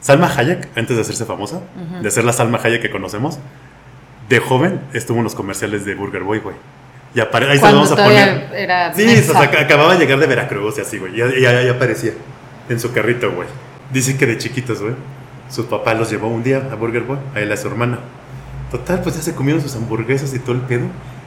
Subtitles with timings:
[0.00, 1.60] Salma Hayek, antes de hacerse famosa,
[2.02, 3.38] de ser la Salma Hayek que conocemos,
[4.28, 6.56] de joven estuvo en los comerciales de Burger Boy, güey.
[7.14, 8.48] Y apare- ahí se vamos a poner.
[8.54, 11.18] era Sí, o sea, ac- acababa de llegar de Veracruz y así, güey.
[11.18, 12.12] Y ahí aparecía
[12.68, 13.48] en su carrito, güey.
[13.92, 14.94] Dicen que de chiquitos, güey.
[15.50, 17.98] Su papá los llevó un día a Burger Boy, a él a su hermana.
[18.70, 20.84] Total, pues ya se comieron sus hamburguesas y todo el pedo.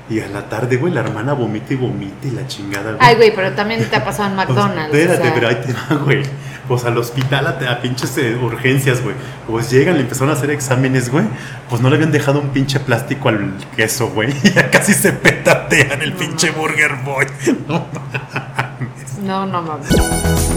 [0.09, 2.97] Y a la tarde, güey, la hermana vomita y vomita y la chingada, güey.
[3.01, 4.95] Ay, güey, pero también te ha pasado en Pues, McDonald's.
[4.95, 6.23] espérate, o sea, pero ahí te va, güey.
[6.68, 9.16] Pues al hospital, a, a pinches eh, urgencias, güey.
[9.48, 11.26] Pues llegan, le empezaron a hacer exámenes, güey.
[11.70, 14.34] Pues no le habían dejado un pinche plástico al queso, güey.
[14.44, 17.26] Y ya casi se petatean el pinche Burger Boy.
[17.68, 19.20] No mames.
[19.21, 20.52] No, no mames.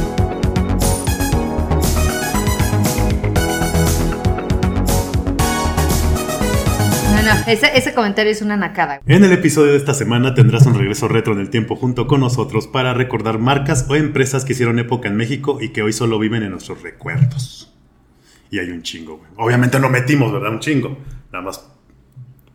[7.27, 9.01] No, ese, ese comentario es una nacada.
[9.07, 12.21] En el episodio de esta semana tendrás un regreso retro en el tiempo junto con
[12.21, 16.19] nosotros para recordar marcas o empresas que hicieron época en México y que hoy solo
[16.19, 17.75] viven en nuestros recuerdos.
[18.51, 19.31] Y hay un chingo, güey.
[19.37, 20.53] Obviamente no metimos, ¿verdad?
[20.53, 20.97] Un chingo.
[21.33, 21.67] Nada más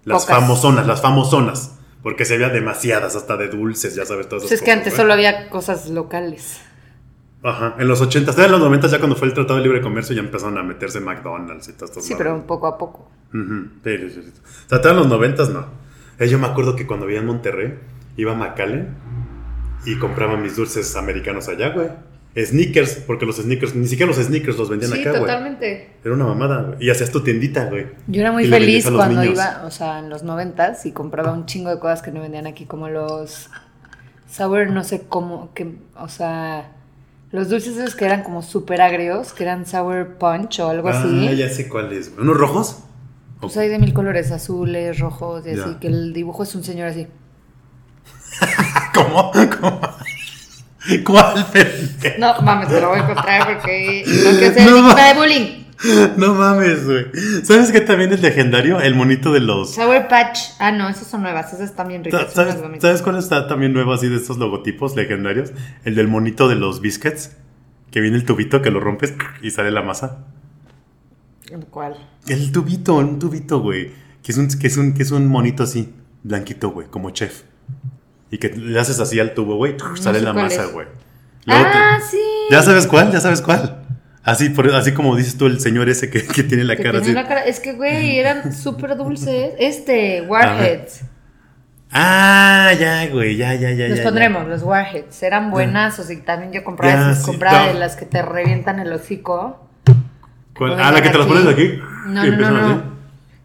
[0.04, 0.40] las Pocas.
[0.40, 1.78] famosonas, las famosonas.
[2.02, 4.94] Porque se había demasiadas, hasta de dulces, ya sabes, todas Pues esas es que antes
[4.94, 4.98] güey.
[5.02, 6.60] solo había cosas locales.
[7.44, 10.16] Ajá, en los 80, en los 90 ya cuando fue el Tratado de Libre Comercio
[10.16, 13.10] ya empezaron a meterse McDonald's y todas estas Sí, pero poco a poco.
[13.34, 14.42] Ujú, sí, sí, sí, sí.
[14.76, 15.66] O sea, en los noventas no.
[16.20, 17.76] Eh, yo me acuerdo que cuando vivía en Monterrey,
[18.18, 18.90] iba a McAllen
[19.86, 21.88] y compraba mis dulces americanos allá, güey.
[22.34, 25.22] Sneakers, porque los sneakers, ni siquiera los sneakers los vendían Sí, acá, güey.
[25.24, 25.90] totalmente.
[26.04, 26.86] Era una mamada, güey.
[26.86, 27.88] Y hacías tu tiendita, güey.
[28.08, 29.34] Yo era muy Y feliz cuando niños.
[29.36, 32.48] iba, o sea, en los noventas y compraba un chingo de cosas que no vendían
[32.48, 33.50] aquí, como los
[34.30, 36.72] sour, no sé cómo, que, o sea,
[37.32, 41.02] los dulces esos que eran como súper agrios, que eran sour punch o algo Ah,
[41.02, 41.36] así.
[41.36, 42.12] ya sé cuáles.
[42.18, 42.84] ¿Unos rojos?
[43.42, 46.90] Pues hay de mil colores, azules, rojos, y así, que el dibujo es un señor
[46.90, 47.08] así.
[48.94, 49.32] ¿Cómo?
[49.32, 49.82] ¿Cómo?
[51.04, 52.20] ¿Cuál, pendejo?
[52.20, 55.62] No, mames, te lo voy a encontrar porque no quiero ser No, de bullying.
[56.18, 57.06] No mames, güey.
[57.44, 58.80] ¿Sabes qué también es legendario?
[58.80, 59.74] El monito de los...
[59.74, 60.40] Sour Patch.
[60.60, 62.34] Ah, no, esas son nuevas, esas están bien ricas.
[62.34, 62.58] ¿Sabes.
[62.80, 65.52] ¿Sabes cuál está también nuevo así de estos logotipos legendarios?
[65.84, 67.36] El del monito de los biscuits.
[67.90, 70.26] Que viene el tubito que lo rompes y sale la masa.
[71.70, 71.96] ¿Cuál?
[72.28, 73.92] El tubito, un tubito, güey.
[74.24, 75.94] Que es un, que es un, que es un monito así,
[76.24, 77.44] blanquito, güey, como chef.
[78.30, 80.88] Y que le haces así al tubo, güey, sale la masa, güey.
[81.48, 82.22] Ah, te- sí.
[82.52, 83.12] ¿Ya sabes cuál?
[83.12, 83.84] ¿Ya sabes cuál?
[84.24, 87.00] Así, por- así como dices tú, el señor ese que, que tiene la Que cara
[87.02, 87.24] tenía así.
[87.24, 89.54] la cara- Es que, güey, eran súper dulces.
[89.58, 91.02] Este, Warheads.
[91.92, 93.88] Ah, ya, güey, ya, ya, ya.
[93.90, 95.22] Los ya, pondremos, los Warheads.
[95.24, 97.74] Eran buenazos y también yo compraba Ya, esas, sí, compraba no.
[97.74, 99.68] de las que te revientan el hocico.
[100.62, 100.80] ¿Cuál?
[100.80, 101.82] Ah, la que te las pones aquí.
[102.06, 102.84] No, no, no, no.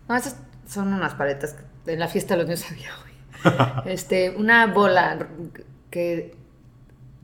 [0.07, 0.37] No, esas
[0.69, 1.57] son unas paletas
[1.87, 3.87] que en la fiesta de los niños había, güey.
[3.95, 5.27] Este, una bola
[5.91, 6.35] que,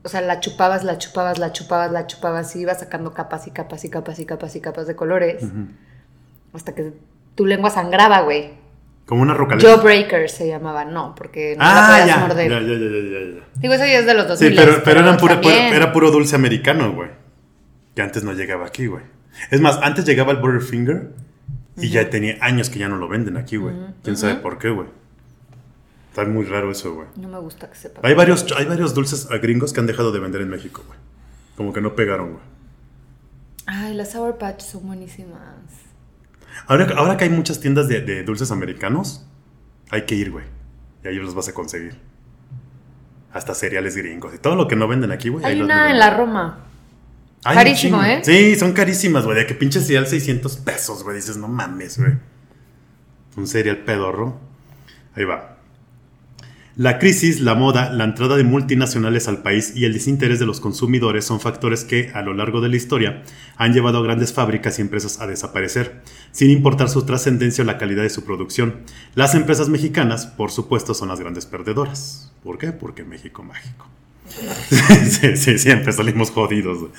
[0.03, 3.51] o sea, la chupabas, la chupabas, la chupabas, la chupabas y ibas sacando capas y
[3.51, 5.43] capas y capas y capas y capas de colores
[6.53, 6.93] hasta que
[7.35, 8.51] tu lengua sangraba, güey.
[9.05, 9.67] Como una rocaleta.
[9.67, 12.17] Jawbreaker se llamaba, no, porque no la Ah, podías ya.
[12.25, 12.49] morder.
[12.49, 13.43] Ya, ya, ya, ya, ya, ya.
[13.59, 14.49] Digo, eso ya es de los 2000.
[14.49, 17.09] Sí, pero, pero, eran puro, era puro dulce americano, güey.
[17.95, 19.03] Que antes no llegaba aquí, güey.
[19.51, 21.11] Es más, antes llegaba el Butterfinger
[21.77, 23.75] y ya tenía años que ya no lo venden aquí, güey.
[24.03, 24.87] ¿Quién sabe por qué, güey?
[26.09, 27.07] Está muy raro eso, güey.
[27.15, 28.01] No me gusta que sepa.
[28.07, 30.99] Hay varios, hay varios dulces a gringos que han dejado de vender en México, güey.
[31.57, 32.43] Como que no pegaron, güey.
[33.65, 35.39] Ay, las Sour Patch son buenísimas.
[36.67, 39.25] Ahora, ahora que hay muchas tiendas de, de dulces americanos,
[39.89, 40.45] hay que ir, güey.
[41.03, 41.97] Y ahí los vas a conseguir.
[43.31, 45.43] Hasta cereales gringos y todo lo que no venden aquí, güey.
[45.43, 45.91] ahí Hay una venden.
[45.93, 46.59] en la Roma.
[47.45, 48.03] Un Carísimo.
[48.03, 48.21] ¿eh?
[48.23, 49.37] Sí, son carísimas, güey.
[49.37, 51.17] De que pinche cereal 600 pesos, güey.
[51.17, 52.13] Dices, no mames, güey.
[53.35, 54.39] Un cereal pedorro.
[55.15, 55.53] Ahí va.
[56.75, 60.59] La crisis, la moda, la entrada de multinacionales al país y el desinterés de los
[60.59, 63.21] consumidores son factores que, a lo largo de la historia,
[63.57, 67.77] han llevado a grandes fábricas y empresas a desaparecer, sin importar su trascendencia o la
[67.77, 68.77] calidad de su producción.
[69.13, 72.31] Las empresas mexicanas, por supuesto, son las grandes perdedoras.
[72.43, 72.71] ¿Por qué?
[72.71, 73.87] Porque México mágico.
[74.69, 76.89] sí, sí, siempre salimos jodidos.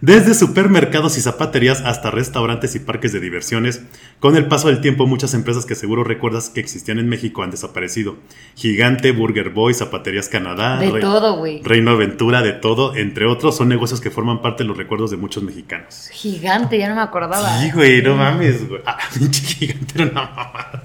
[0.00, 3.82] Desde supermercados y zapaterías hasta restaurantes y parques de diversiones,
[4.20, 7.50] con el paso del tiempo muchas empresas que seguro recuerdas que existían en México han
[7.50, 8.16] desaparecido.
[8.54, 11.62] Gigante, Burger Boy, Zapaterías Canadá, De Re- todo, güey.
[11.64, 15.16] Reino Aventura, de todo, entre otros, son negocios que forman parte de los recuerdos de
[15.16, 16.08] muchos mexicanos.
[16.12, 17.58] Gigante, ya no me acordaba.
[17.60, 18.80] Sí, güey, no mames, güey.
[18.86, 20.84] Ah, pinche gigante era una mamada.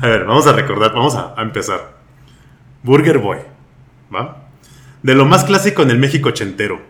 [0.00, 1.96] A ver, vamos a recordar, vamos a, a empezar.
[2.84, 3.38] Burger Boy,
[4.14, 4.44] ¿va?
[5.02, 6.80] De lo más clásico en el México ochentero.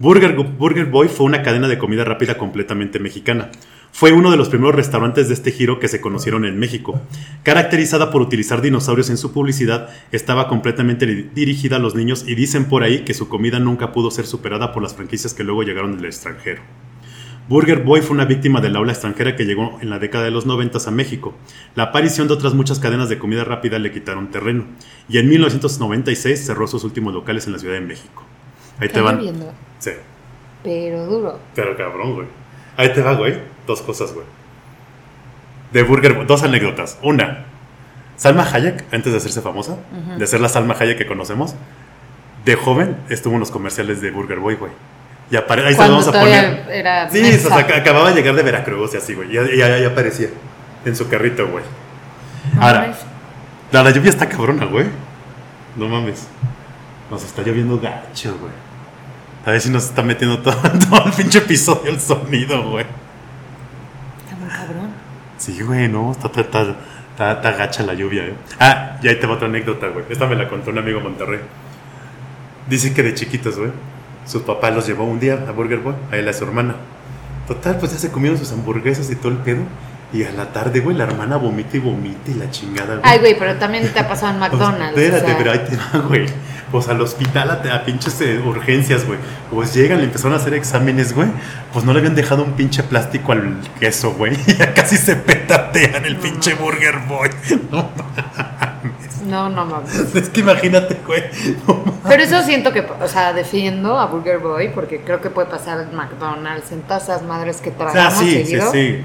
[0.00, 3.50] Burger, Burger Boy fue una cadena de comida rápida completamente mexicana.
[3.92, 6.98] Fue uno de los primeros restaurantes de este giro que se conocieron en México.
[7.42, 12.34] Caracterizada por utilizar dinosaurios en su publicidad, estaba completamente di- dirigida a los niños y
[12.34, 15.64] dicen por ahí que su comida nunca pudo ser superada por las franquicias que luego
[15.64, 16.62] llegaron del extranjero.
[17.50, 20.46] Burger Boy fue una víctima del aula extranjera que llegó en la década de los
[20.46, 21.34] 90 a México.
[21.74, 24.64] La aparición de otras muchas cadenas de comida rápida le quitaron terreno.
[25.10, 28.22] Y en 1996 cerró sus últimos locales en la Ciudad de México.
[28.78, 29.16] Ahí te van.
[29.80, 29.90] Sí,
[30.62, 31.38] pero duro.
[31.54, 32.26] pero cabrón, güey.
[32.76, 33.38] Ahí te va, güey.
[33.66, 34.26] Dos cosas, güey.
[35.72, 36.98] De Burger Boy, dos anécdotas.
[37.02, 37.44] Una,
[38.16, 39.76] Salma Hayek, antes de hacerse famosa,
[40.18, 41.54] de ser la Salma Hayek que conocemos,
[42.44, 44.72] de joven estuvo en los comerciales de Burger Boy, güey.
[45.30, 46.66] Y ahí se lo vamos a poner.
[46.72, 49.30] era Sí, o sea, ac- acababa de llegar de Veracruz y así, güey.
[49.30, 50.28] Y ya aparecía
[50.84, 51.62] en su carrito, güey.
[52.54, 52.96] No Ahora, mames.
[53.70, 54.86] la lluvia está cabrona, güey.
[55.76, 56.26] No mames.
[57.10, 58.52] Nos está lloviendo gacho, güey.
[59.46, 60.54] A ver si nos está metiendo todo,
[60.90, 62.84] todo el pinche episodio el sonido, güey.
[64.24, 64.90] Está muy cabrón.
[65.38, 66.60] Sí, güey, no, está, está, está,
[67.12, 68.34] está- está gacha la lluvia, eh.
[68.58, 70.04] Ah, y ahí te va otra anécdota, güey.
[70.10, 71.40] Esta me la contó un amigo Monterrey.
[72.68, 73.70] Dice que de chiquitos, güey,
[74.26, 76.74] su papá los llevó un día a Burger Boy, a él a su hermana.
[77.48, 79.62] Total, pues ya se comieron sus hamburguesas y todo el pedo.
[80.12, 83.00] Y a la tarde, güey, la hermana vomita y vomita y la chingada, güey.
[83.04, 84.98] Ay, güey, pero también te ha pasado en McDonald's.
[84.98, 86.26] espérate, o sea, pero ahí te va, güey.
[86.70, 89.18] Pues al hospital, a, a pinches eh, urgencias, güey.
[89.50, 91.28] Pues llegan, le empezaron a hacer exámenes, güey.
[91.72, 94.38] Pues no le habían dejado un pinche plástico al queso, güey.
[94.46, 97.30] Y ya casi se petatean el pinche Burger Boy.
[97.72, 97.88] No,
[99.26, 100.14] No, no mames.
[100.14, 101.22] es que imagínate, güey.
[101.68, 101.84] No.
[102.08, 105.80] Pero eso siento que, o sea, defiendo a Burger Boy porque creo que puede pasar
[105.80, 108.72] en McDonald's, en todas esas madres que O tragamos sea, sí, sí, seguido.
[108.72, 109.02] sí.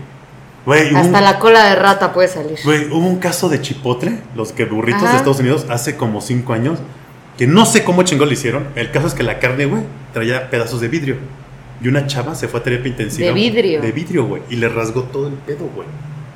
[0.96, 2.58] Hasta un, la cola de rata puede salir.
[2.64, 5.12] güey, hubo un caso de chipotle, los que burritos Ajá.
[5.12, 6.80] de Estados Unidos, hace como cinco años,
[7.38, 8.68] que no sé cómo chingón lo hicieron.
[8.76, 9.84] El caso es que la carne, güey,
[10.14, 11.18] traía pedazos de vidrio.
[11.82, 13.28] Y una chava se fue a terapia intensiva.
[13.28, 13.82] ¿De vidrio?
[13.82, 14.42] De vidrio, güey.
[14.50, 15.88] Y le rasgó todo el pedo, güey.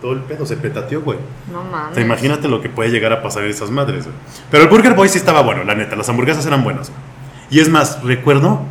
[0.02, 1.18] Todo el pedo, se petateó, güey.
[1.52, 1.96] No O mames.
[1.96, 4.16] sea, imagínate lo que puede llegar a pasar en esas madres, güey.
[4.52, 5.96] Pero el Burger Boy sí estaba bueno, la neta.
[5.96, 6.90] Las hamburguesas eran buenas.
[6.90, 7.02] güey.
[7.50, 8.62] Y es más, recuerdo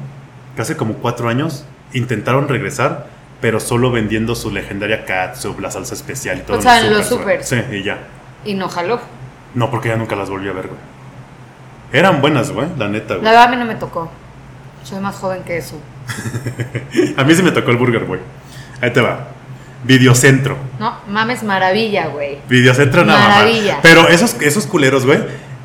[0.57, 3.07] que hace como cuatro años intentaron regresar,
[3.41, 6.59] pero solo vendiendo su legendaria catsup, la salsa especial y todo.
[6.59, 7.39] O sea, en los güey.
[7.43, 7.99] Sí, y ya.
[8.45, 9.01] Y no jaló.
[9.55, 10.79] No, porque ya nunca las volví a ver, güey.
[11.93, 13.25] Eran buenas, güey, la neta, La güey.
[13.31, 14.11] verdad a mí no me tocó.
[14.85, 15.81] Soy más joven que eso.
[17.17, 18.21] A mí sí me tocó el Burger Boy.
[18.81, 19.29] Ahí te va.
[19.85, 20.57] Videocentro.
[20.79, 22.39] No, mames, maravilla, güey.
[22.49, 23.29] Videocentro nada más.
[23.39, 23.79] Maravilla.
[23.83, 25.21] Pero esos, esos culeros, güey,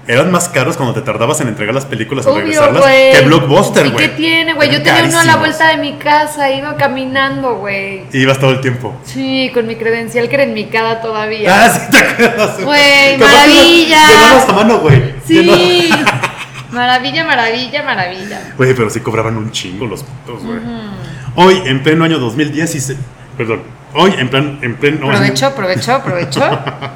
[0.08, 3.90] eran más caros cuando te tardabas en entregar las películas Obvio, regresarlas que Blockbuster, ¿Y
[3.92, 4.06] güey.
[4.10, 4.70] qué tiene, güey?
[4.72, 8.04] Yo tenía uno a la vuelta de mi casa, iba caminando, güey.
[8.12, 8.94] Y ibas todo el tiempo.
[9.06, 11.66] Sí, con mi credencial que era en mi cara todavía.
[11.66, 12.62] Ah, sí, te acuerdas.
[12.64, 14.08] Güey, maravilla.
[14.08, 15.14] Llenabas a mano, güey.
[15.26, 15.90] Sí.
[16.72, 18.42] Maravilla, maravilla, maravilla.
[18.58, 20.58] Güey, pero sí cobraban un chingo los putos, güey.
[21.36, 22.98] Hoy, en pleno año 2010, y se-
[23.38, 23.62] perdón,
[23.94, 26.42] hoy en plan, en pleno, Aprovecho, aprovecho, aprovecho.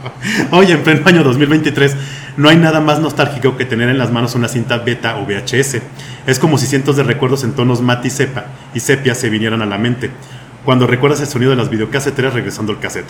[0.51, 1.95] hoy en pleno año 2023,
[2.37, 5.81] no hay nada más nostálgico que tener en las manos una cinta beta o VHS.
[6.27, 8.45] Es como si cientos de recuerdos en tonos mate y sepa
[8.75, 10.11] y sepia se vinieran a la mente.
[10.63, 13.07] Cuando recuerdas el sonido de las videocaseteras regresando al cassette.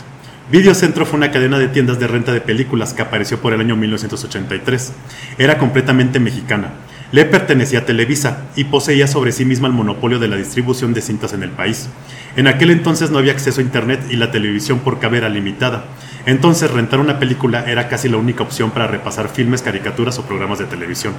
[0.49, 3.75] Videocentro fue una cadena de tiendas de renta de películas que apareció por el año
[3.75, 4.93] 1983.
[5.37, 6.69] Era completamente mexicana.
[7.11, 11.01] Le pertenecía a Televisa y poseía sobre sí misma el monopolio de la distribución de
[11.01, 11.89] cintas en el país.
[12.37, 15.83] En aquel entonces no había acceso a internet y la televisión por cable era limitada.
[16.25, 20.59] Entonces rentar una película era casi la única opción para repasar filmes, caricaturas o programas
[20.59, 21.13] de televisión.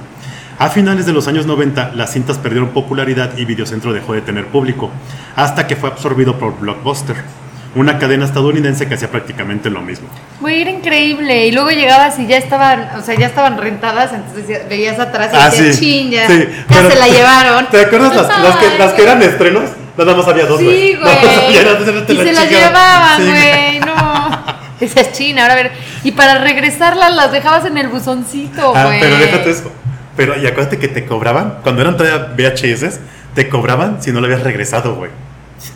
[0.59, 4.45] A finales de los años 90, las cintas perdieron popularidad y Videocentro dejó de tener
[4.47, 4.91] público,
[5.35, 7.15] hasta que fue absorbido por Blockbuster,
[7.75, 10.07] una cadena estadounidense que hacía prácticamente lo mismo.
[10.41, 11.47] Güey, era increíble.
[11.47, 15.37] Y luego llegabas y ya estaban, o sea, ya estaban rentadas, entonces veías atrás y
[15.37, 17.65] Ah, decías, sí, ya, sí, ya pero- se la llevaron.
[17.69, 19.69] ¿Te acuerdas las, las que, las que eran estrenos?
[20.05, 20.95] Nada más había dos, Sí, güey.
[21.03, 24.59] dos, te Y se las llevaban, Sí, güey, no.
[24.79, 25.71] Esa es China, ahora a ver.
[26.03, 28.99] Y para regresarlas las dejabas en el buzoncito, Ah, güey.
[29.01, 29.71] pero déjate eso.
[30.15, 32.99] Pero, y acuérdate que te cobraban, cuando eran todavía VHS,
[33.35, 35.11] te cobraban si no lo habías regresado, güey.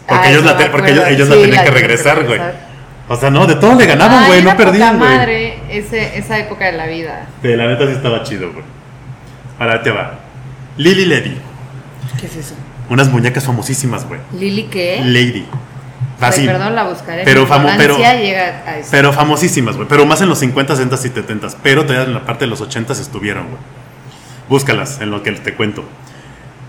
[0.08, 2.39] Porque Ah, ellos, la, porque ellos, ellos Sí, la tenían la que regresar, güey.
[3.10, 5.18] O sea, no, de todo le ganaban, güey, no perdían, güey.
[5.18, 7.25] madre ese, esa época de la vida.
[7.42, 8.63] De la neta sí estaba chido, güey.
[9.60, 10.13] Ahora te va.
[10.77, 11.38] Lily Lady.
[12.20, 12.56] ¿Qué es eso?
[12.90, 14.20] Unas muñecas famosísimas, güey.
[14.38, 15.02] ¿Lili qué?
[15.04, 15.46] Lady.
[15.46, 16.46] Ay, Fácil.
[16.46, 17.24] perdón, la buscaré.
[17.24, 18.90] Pero famo- pero- llega a eso.
[18.92, 19.88] Pero famosísimas, güey.
[19.88, 21.48] Pero más en los 50, 60 y 70.
[21.63, 23.58] Pero todavía en la parte de los 80 estuvieron, güey.
[24.50, 25.84] Búscalas en lo que te cuento.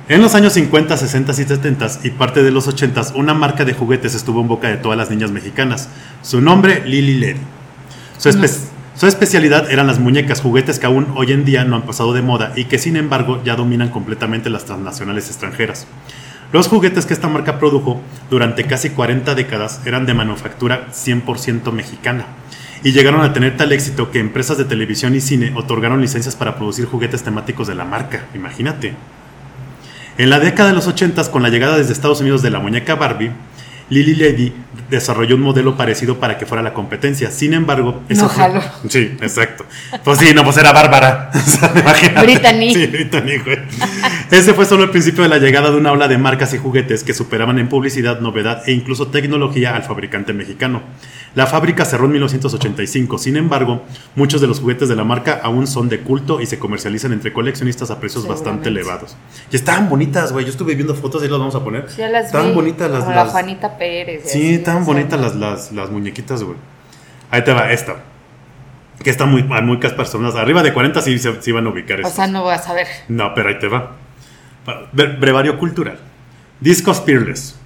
[0.09, 3.73] En los años 50, 60 y 70 y parte de los 80, una marca de
[3.73, 5.89] juguetes estuvo en boca de todas las niñas mexicanas.
[6.23, 7.41] Su nombre, Lily Lady.
[8.19, 11.83] Su, espe- su especialidad eran las muñecas, juguetes que aún hoy en día no han
[11.83, 15.89] pasado de moda y que sin embargo ya dominan completamente las transnacionales extranjeras.
[16.53, 22.27] Los juguetes que esta marca produjo durante casi 40 décadas eran de manufactura 100% mexicana
[22.85, 26.55] y llegaron a tener tal éxito que empresas de televisión y cine otorgaron licencias para
[26.55, 28.95] producir juguetes temáticos de la marca, imagínate.
[30.19, 32.95] En la década de los 80, con la llegada desde Estados Unidos de la muñeca
[32.95, 33.33] Barbie,
[33.91, 34.53] Lily Lady
[34.91, 37.31] desarrolló un modelo parecido para que fuera la competencia.
[37.31, 38.63] Sin embargo, No fue- jaló.
[38.89, 39.65] Sí, exacto.
[40.03, 41.31] Pues sí, no, pues era Bárbara.
[41.35, 42.23] O sea.
[42.23, 42.73] Brittany.
[42.75, 43.59] Sí, Brittany, güey.
[44.35, 47.05] Ese fue solo el principio de la llegada de una ola de marcas y juguetes
[47.05, 50.83] que superaban en publicidad, novedad e incluso tecnología al fabricante mexicano.
[51.37, 53.85] La fábrica cerró en 1985, sin embargo,
[54.17, 57.33] muchos de los juguetes de la marca aún son de culto y se comercializan entre
[57.33, 59.17] coleccionistas a precios bastante elevados.
[59.53, 60.45] Y estaban bonitas, güey.
[60.45, 61.89] Yo estuve viendo fotos y las vamos a poner.
[61.89, 64.23] Sí, ya las vi, bonitas las, la Juanita Pérez.
[64.27, 66.57] Sí, sea, bonitas las, las, las muñequitas, güey.
[67.31, 67.99] Ahí te va esta.
[69.01, 70.35] Que está muy, hay muchas personas.
[70.35, 72.89] Arriba de 40 sí se sí van a ubicar O sea, no vas a ver.
[73.07, 74.03] No, pero ahí te va.
[74.93, 75.99] Brevario cultural.
[76.61, 77.57] Discos Peerless.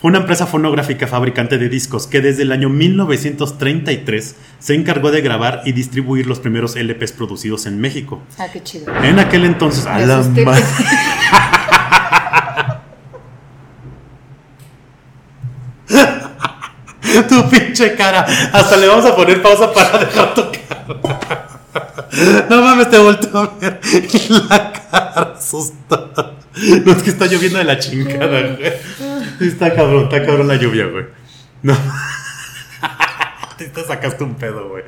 [0.00, 5.22] Fue una empresa fonográfica fabricante de discos que desde el año 1933 se encargó de
[5.22, 8.22] grabar y distribuir los primeros LPs producidos en México.
[8.38, 8.86] Ah, qué chido.
[9.02, 10.22] En aquel entonces, a la
[17.28, 18.24] tu pinche cara.
[18.52, 21.48] Hasta le vamos a poner pausa para dejar tu cara.
[22.48, 23.80] No mames, te volteo a ver
[24.30, 26.37] la cara asustada.
[26.84, 28.72] No es que está lloviendo de la chingada, güey.
[29.38, 31.04] Sí, Está cabrón, está cabrón la lluvia, güey.
[31.62, 31.76] No.
[33.58, 34.84] Te te sacaste un pedo, güey.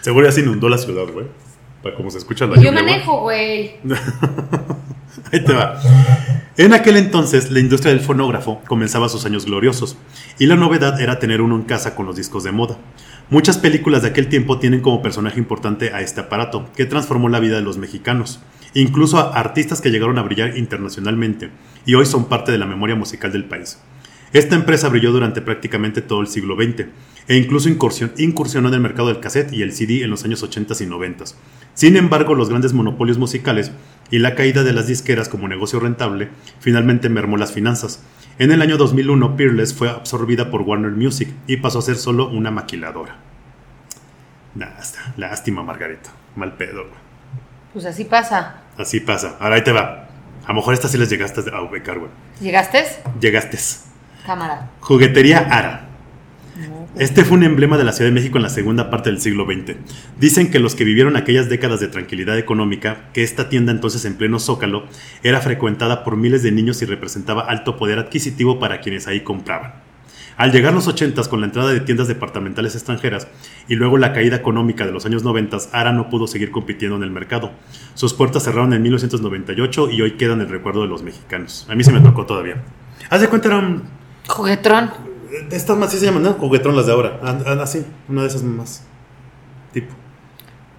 [0.00, 1.26] Seguro ya se inundó la ciudad, güey.
[1.82, 2.72] Para como se escucha la Yo lluvia.
[2.72, 2.84] güey.
[2.84, 3.76] manejo, güey.
[5.32, 5.78] Ahí te va.
[6.56, 9.96] En aquel entonces, la industria del fonógrafo comenzaba sus años gloriosos,
[10.38, 12.78] y la novedad era tener uno en casa con los discos de moda.
[13.28, 17.40] Muchas películas de aquel tiempo tienen como personaje importante a este aparato, que transformó la
[17.40, 18.40] vida de los mexicanos,
[18.80, 21.50] incluso a artistas que llegaron a brillar internacionalmente,
[21.84, 23.78] y hoy son parte de la memoria musical del país.
[24.32, 26.86] Esta empresa brilló durante prácticamente todo el siglo XX
[27.28, 30.42] e incluso incursion- incursionó en el mercado del cassette y el CD en los años
[30.42, 31.24] 80 y 90.
[31.74, 33.70] Sin embargo, los grandes monopolios musicales
[34.10, 36.28] y la caída de las disqueras como negocio rentable
[36.60, 38.02] finalmente mermó las finanzas.
[38.38, 42.28] En el año 2001, Peerless fue absorbida por Warner Music y pasó a ser solo
[42.28, 43.16] una maquiladora.
[44.54, 46.10] Lástima, lástima Margarita.
[46.34, 47.05] Mal pedo.
[47.76, 48.62] Pues así pasa.
[48.78, 49.36] Así pasa.
[49.38, 50.08] Ahora ahí te va.
[50.46, 52.10] A lo mejor esta sí les llegaste a ubicar, güey.
[52.40, 52.86] ¿Llegaste?
[53.20, 53.58] Llegaste.
[54.24, 54.70] Cámara.
[54.80, 55.86] Juguetería Ara.
[56.56, 56.88] No.
[56.98, 59.44] Este fue un emblema de la Ciudad de México en la segunda parte del siglo
[59.44, 59.76] XX.
[60.18, 64.14] Dicen que los que vivieron aquellas décadas de tranquilidad económica, que esta tienda entonces en
[64.14, 64.86] pleno zócalo
[65.22, 69.85] era frecuentada por miles de niños y representaba alto poder adquisitivo para quienes ahí compraban.
[70.36, 73.26] Al llegar los 80 con la entrada de tiendas departamentales extranjeras
[73.68, 77.02] y luego la caída económica de los años 90, Ara no pudo seguir compitiendo en
[77.02, 77.52] el mercado.
[77.94, 81.66] Sus puertas cerraron en 1998 y hoy quedan el recuerdo de los mexicanos.
[81.70, 82.62] A mí se me tocó todavía.
[83.08, 83.84] Haz de cuenta, eran
[84.28, 84.90] Juguetrón.
[85.48, 86.32] de estas más sí se llaman, ¿no?
[86.34, 87.18] Juguetrón las de ahora.
[87.62, 88.84] Así, una de esas más.
[89.72, 89.94] Tipo.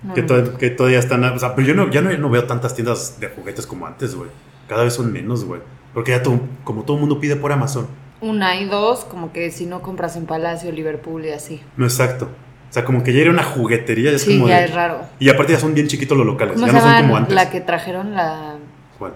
[0.04, 0.22] No, Que,
[0.70, 1.24] todavía están.
[1.24, 4.14] O sea, pero yo no, ya no, no veo tantas tiendas de juguetes como antes,
[4.14, 4.30] güey.
[4.68, 5.62] Cada vez son menos, güey.
[5.94, 7.88] Porque ya todo, como todo el mundo pide por Amazon.
[8.19, 11.62] Una y dos, como que si no compras en Palacio, Liverpool y así.
[11.75, 12.25] No exacto.
[12.69, 14.12] O sea, como que ya era una juguetería.
[14.12, 15.01] Es Sí, como ya de- es raro.
[15.19, 16.55] Y aparte ya son bien chiquitos los locales.
[16.55, 17.33] ¿Cómo Ya se no son como antes.
[17.36, 18.55] la que trajeron, la,
[18.97, 19.13] ¿Cuál?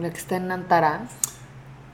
[0.00, 1.02] la que está en Antara?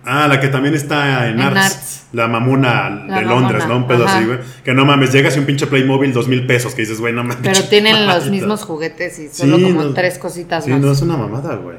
[0.04, 1.58] Ah, la que también está en, En Arts.
[1.60, 2.06] Arts.
[2.12, 3.76] La mamona La de Londres, ¿no?
[3.76, 4.16] Un pedo ajá.
[4.16, 4.38] así, güey.
[4.64, 6.74] Que no mames, llegas y un pinche Playmobil dos mil pesos.
[6.74, 7.38] Que dices, güey, no mames.
[7.42, 10.80] Pero tienen los mismos juguetes y solo Sí, como no- tres cositas Sí, más.
[10.80, 11.76] no es una mamada, güey.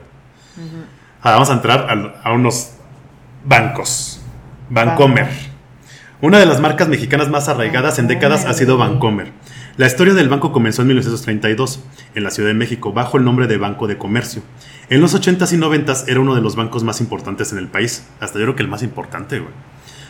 [1.21, 2.71] Ah, vamos a entrar a, a unos
[3.43, 4.21] bancos.
[4.69, 5.27] Bancomer.
[6.21, 9.31] Una de las marcas mexicanas más arraigadas en décadas ha sido Bancomer.
[9.75, 11.83] La historia del banco comenzó en 1932,
[12.15, 14.41] en la Ciudad de México, bajo el nombre de Banco de Comercio.
[14.89, 18.07] En los 80s y 90s era uno de los bancos más importantes en el país,
[18.21, 19.51] hasta yo creo que el más importante, güey.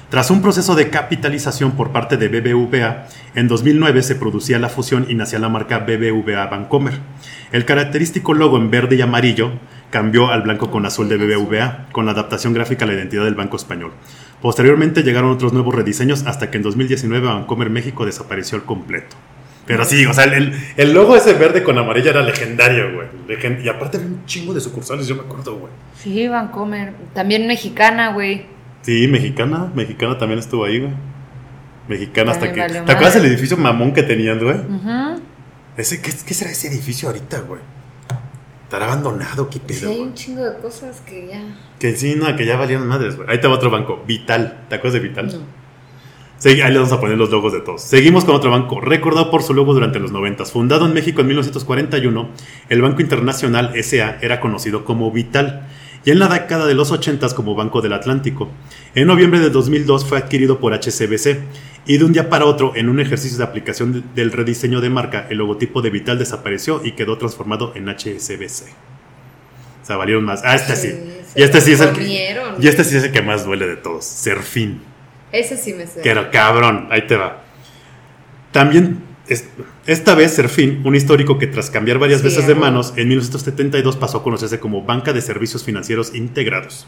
[0.10, 5.07] Tras un proceso de capitalización por parte de BBVA, en 2009 se producía la fusión
[5.10, 7.00] y nacía la marca BBVA Bancomer.
[7.51, 9.53] El característico logo en verde y amarillo
[9.89, 13.33] cambió al blanco con azul de BBVA, con la adaptación gráfica a la identidad del
[13.33, 13.91] Banco Español.
[14.43, 19.15] Posteriormente llegaron otros nuevos rediseños hasta que en 2019 Bancomer México desapareció al completo.
[19.65, 23.07] Pero sí, o sea, el, el logo ese verde con amarillo era legendario, güey.
[23.29, 25.71] Legen- y aparte había un chingo de sucursales, yo me acuerdo, güey.
[25.97, 26.91] Sí, Vancomer.
[27.13, 28.45] También mexicana, güey.
[28.81, 30.91] Sí, mexicana, mexicana también estuvo ahí, güey.
[31.88, 32.62] Mexicana hasta que.
[32.62, 34.57] ¿Te acuerdas el edificio mamón que tenían, güey?
[34.57, 35.21] Ujú.
[35.77, 37.62] Ese, ¿qué, qué será ese edificio ahorita, güey?
[38.74, 39.51] ¿Estará abandonado?
[39.51, 39.89] ¿Qué Sí, pedo?
[39.92, 40.08] hay güey?
[40.08, 41.44] un chingo de cosas que ya.
[41.77, 43.30] Que sí, no, que ya valían madres, güey.
[43.30, 44.65] Ahí te va otro banco, Vital.
[44.68, 45.27] ¿Te acuerdas de Vital?
[45.27, 45.34] No.
[46.39, 47.84] Sí, ahí le vamos a poner los logos de todos.
[47.84, 50.46] Seguimos con otro banco, recordado por su logo durante los 90.
[50.46, 52.30] Fundado en México en 1941,
[52.70, 55.68] el Banco Internacional SA era conocido como Vital
[56.03, 58.50] y en la década de los 80 como Banco del Atlántico.
[58.96, 61.42] En noviembre de 2002 fue adquirido por HCBC
[61.86, 64.90] y de un día para otro, en un ejercicio de aplicación de- del rediseño de
[64.90, 68.70] marca, el logotipo de Vital desapareció y quedó transformado en HSBC.
[69.82, 70.42] O sea, valieron más.
[70.46, 70.88] Ah, este sí.
[70.90, 71.00] Sí,
[71.36, 72.04] y este sí es el que,
[72.60, 74.06] y este sí es el que más duele de todos.
[74.06, 74.82] Serfín.
[75.32, 76.08] Ese sí me sé.
[76.08, 77.42] Era cabrón, ahí te va.
[78.52, 79.46] También, es-
[79.88, 83.98] esta vez Serfín, un histórico que tras cambiar varias Sí, veces de manos, en 1972
[83.98, 86.88] pasó a conocerse como Banca de Servicios Financieros Integrados.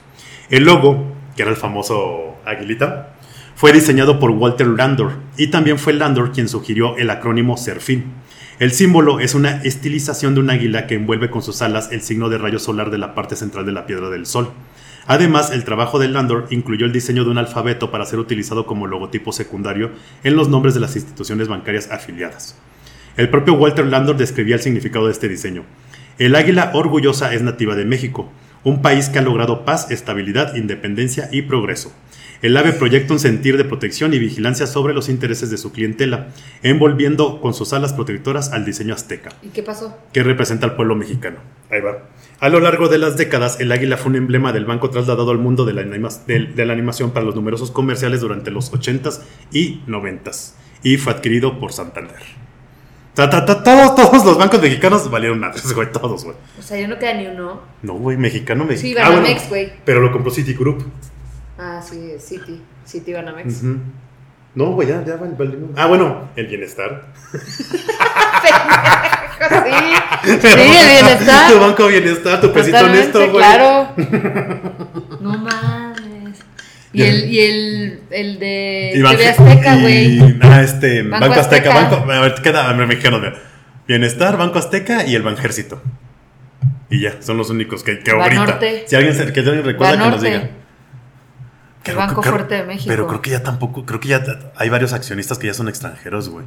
[0.50, 3.16] El logo, que era el famoso aguilita,
[3.56, 8.04] fue diseñado por Walter Landor y también fue Landor quien sugirió el acrónimo Serfín.
[8.60, 12.28] El símbolo es una estilización de un águila que envuelve con sus alas el signo
[12.28, 14.52] de rayo solar de la parte central de la piedra del sol.
[15.08, 18.88] Además, el trabajo de Landor incluyó el diseño de un alfabeto para ser utilizado como
[18.88, 19.92] logotipo secundario
[20.26, 22.58] en los nombres de las instituciones bancarias afiliadas.
[23.16, 25.64] El propio Walter Landor describía el significado de este diseño.
[26.18, 28.30] El águila orgullosa es nativa de México,
[28.66, 31.94] un país que ha logrado paz, estabilidad, independencia y progreso.
[32.46, 36.28] El ave proyecta un sentir de protección y vigilancia sobre los intereses de su clientela,
[36.62, 39.98] envolviendo con sus alas protectoras al diseño azteca ¿Y qué pasó?
[40.14, 41.38] que representa al pueblo mexicano.
[41.72, 42.04] Ahí va.
[42.40, 45.40] A lo largo de las décadas, el águila fue un emblema del banco trasladado al
[45.40, 49.22] mundo de la, anima- del- de la animación para los numerosos comerciales durante los 80s
[49.52, 52.20] y 90s y fue adquirido por Santander.
[53.16, 56.36] Ta, ta, ta, todos, todos los bancos mexicanos valieron madres, güey, todos, güey.
[56.60, 57.62] O sea, yo no queda ni uno.
[57.82, 59.10] No, güey, mexicano, Sí, mexicano.
[59.16, 59.72] Banamex, güey.
[59.86, 60.84] pero lo compró Citigroup.
[61.58, 62.62] Ah, sí, City.
[62.86, 63.62] City Banamex.
[63.64, 63.80] Ujú.
[64.56, 65.58] No, güey, ya, ya, vale, vale.
[65.76, 67.08] Ah, bueno, el bienestar.
[67.32, 67.40] sí.
[70.26, 71.52] Sí, el bienestar.
[71.52, 73.44] tu banco bienestar, tu pesito Totalmente, honesto, güey.
[73.46, 73.90] claro.
[75.22, 76.40] No mames.
[76.94, 80.38] Y el, y el, el de Y TV Azteca, güey.
[80.42, 81.70] Ah, este, Banco Banco, Azteca.
[81.74, 81.96] Azteca.
[81.98, 83.20] Banco, a ver, queda mexicano.
[83.20, 83.36] mira.
[83.88, 85.82] Bienestar, Banco Azteca y el Banjército.
[86.90, 88.40] Y ya, son los únicos que, que ahorita.
[88.40, 88.86] Banorte.
[88.88, 90.50] Si alguien, se, que alguien recuerda que nos Banorte.
[91.92, 92.86] El Banco Fuerte de México.
[92.88, 94.24] Pero creo que ya tampoco, creo que ya
[94.56, 96.46] hay varios accionistas que ya son extranjeros, güey.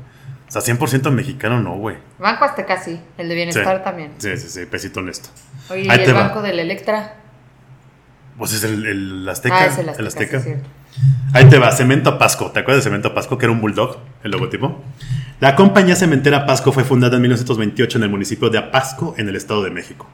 [0.48, 1.96] O sea, 100% mexicano no, güey.
[2.18, 3.00] Banco Azteca sí.
[3.18, 3.84] El de Bienestar Sí.
[3.84, 4.12] también.
[4.18, 5.28] Sí, sí, sí, pesito honesto.
[5.70, 6.22] Oye, y Ahí el te va.
[6.28, 7.16] Banco del Electra.
[8.38, 9.58] Pues es el, el Azteca.
[9.58, 10.38] ah, es el Azteca.
[10.38, 10.68] sí, cierto.
[11.32, 12.50] Ahí te va, Cemento Pasco.
[12.50, 13.36] ¿Te acuerdas de Cemento Pasco?
[13.36, 14.82] Que era un bulldog, el logotipo.
[15.40, 19.36] La compañía cementera Pasco fue fundada en 1928 en el municipio de Apasco, en el
[19.36, 20.08] Estado de México.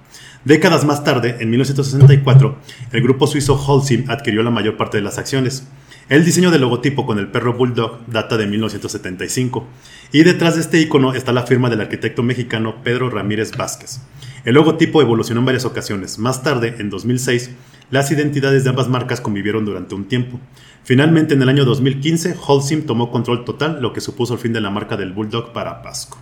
[0.45, 2.59] Décadas más tarde, en 1964,
[2.93, 5.67] el grupo suizo Holcim adquirió la mayor parte de las acciones.
[6.11, 9.67] El diseño del logotipo con el perro bulldog data de 1975.
[10.13, 14.01] Y detrás de este icono está la firma del arquitecto mexicano Pedro Ramírez Vázquez.
[14.45, 16.19] El logotipo evolucionó en varias ocasiones.
[16.19, 17.51] Más tarde, en 2006,
[17.91, 20.41] las identidades de ambas marcas convivieron durante un tiempo.
[20.85, 24.61] Finalmente, en el año 2015, Holcim tomó control total, lo que supuso el fin de
[24.61, 26.19] la marca del Bulldog para Pasco.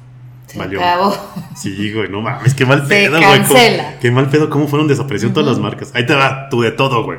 [0.46, 0.80] Se Valió.
[0.82, 1.16] acabó.
[1.56, 3.42] Sí, güey, no mames, qué mal pedo, güey.
[3.42, 3.60] cómo-.
[4.00, 5.90] Qué mal pedo, cómo fueron desapareciendo todas las marcas.
[5.94, 7.18] Ahí te va, tú de todo, güey.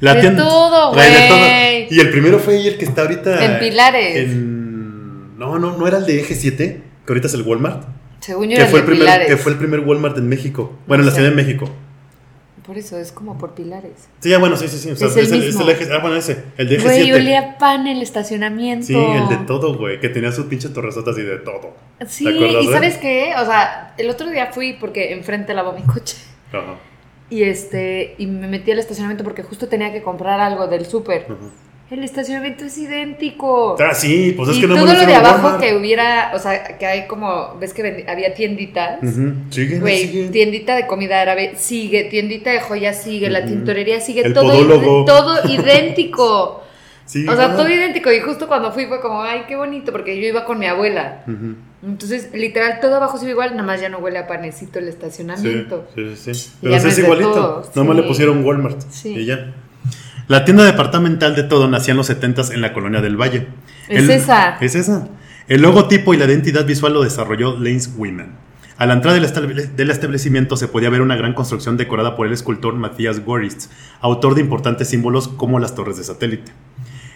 [0.00, 1.38] La De todo, de todo.
[1.38, 1.86] güey.
[1.90, 3.44] Y el primero fue el que está ahorita.
[3.44, 4.16] En Pilares.
[4.30, 7.84] en- No, no, no era el de Eje 7, que ahorita es el Walmart.
[8.20, 9.26] Según yo Que era fue, el primer, Pilares.
[9.28, 10.78] que fue el primer Walmart en México.
[10.86, 11.14] Bueno, en la.
[11.14, 11.68] Ciudad de México.
[12.66, 14.08] Por eso es como por Pilares.
[14.20, 14.90] Sí, ya, bueno, sí, sí, sí.
[14.90, 15.62] O sea, Es el es, el, es mismo.
[15.62, 15.88] el eje.
[15.92, 16.44] Ah, bueno, ese.
[16.56, 17.14] El de Eje Güey, 7.
[17.18, 18.86] olía pan el estacionamiento.
[18.86, 19.98] Sí, el de todo, güey.
[19.98, 21.74] Que tenía su pinche torresotas y de todo.
[22.06, 22.68] Sí, ¿Te acuerdas, y?
[22.68, 23.32] ¿sabes qué?
[23.40, 26.16] O sea, el otro día fui porque enfrente lavó mi coche.
[26.52, 26.76] Ajá.
[27.30, 31.22] Y este, y me metí al estacionamiento porque justo tenía que comprar algo del súper.
[31.22, 31.34] ajá.
[31.92, 33.76] El estacionamiento es idéntico.
[33.78, 35.60] Ah, sí, pues es y que no todo lo de abajo Walmart.
[35.62, 39.02] que hubiera, o sea, que hay como, ves que había tienditas.
[39.02, 39.34] Ujú.
[39.50, 40.32] Siguen, Güey, siguen.
[40.32, 45.02] tiendita de comida árabe sigue, tiendita de joyas sigue, la tintorería sigue, El todo, podólogo.
[45.02, 46.58] id- todo idéntico.
[47.04, 48.10] Sí, o sea, todo idéntico.
[48.12, 51.24] Y justo cuando fui fue como, ay, qué bonito, porque yo iba con mi abuela.
[51.82, 55.88] Entonces, literal, todo abajo ve igual, nada más ya no huele a panecito el estacionamiento.
[55.94, 56.50] sí, sí, sí.
[56.62, 57.64] Pero no es es igualito.
[57.74, 58.02] Nomás sí.
[58.02, 58.80] le pusieron Walmart.
[58.88, 59.08] Sí.
[59.18, 59.52] Y ya.
[60.32, 63.48] La tienda departamental de todo nacía en los 70s en la colonia del Valle.
[63.86, 64.56] Es esa.
[64.62, 65.08] Es esa.
[65.46, 68.30] El logotipo y la identidad visual lo desarrolló Lanes Women.
[68.78, 72.72] A la entrada del establecimiento se podía ver una gran construcción decorada por el escultor
[72.76, 73.68] Matías Goritz,
[74.00, 76.50] autor de importantes símbolos como las torres de satélite.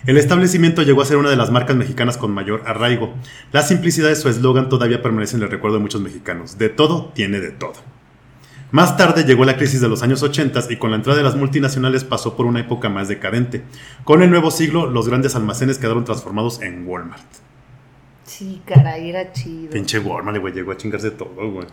[0.04, 3.14] El establecimiento llegó a ser una de las marcas mexicanas con mayor arraigo.
[3.50, 6.58] La simplicidad de su eslogan todavía permanece en el recuerdo de muchos mexicanos.
[6.58, 7.95] De todo tiene de todo.
[8.76, 11.34] Más tarde llegó la crisis de los años 80 y con la entrada de las
[11.34, 13.62] multinacionales pasó por una época más decadente.
[14.04, 17.24] Con el nuevo siglo, los grandes almacenes quedaron transformados en Walmart.
[18.24, 19.70] Sí, caray, era chido.
[19.70, 21.66] Pinche Walmart, güey, llegó a chingarse todo, güey.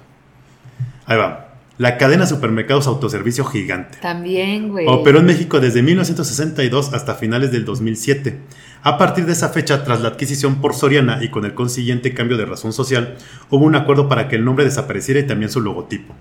[1.06, 1.56] Ahí va.
[1.78, 3.98] La cadena de supermercados autoservicio gigante.
[4.02, 4.88] También, güey.
[4.88, 8.40] Operó en México desde 1962 hasta finales del 2007.
[8.82, 12.38] A partir de esa fecha, tras la adquisición por Soriana y con el consiguiente cambio
[12.38, 13.18] de razón social,
[13.50, 16.14] hubo un acuerdo para que el nombre desapareciera y también su logotipo.